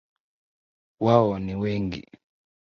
Wao 0.99 1.39
ni 1.39 1.55
wengi 1.55 2.01